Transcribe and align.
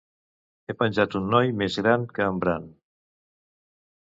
He 0.71 0.75
penjat 0.79 1.17
un 1.19 1.27
noi 1.33 1.53
més 1.59 1.77
gran 1.83 2.09
que 2.17 2.27
en 2.31 2.41
Bran. 2.45 2.67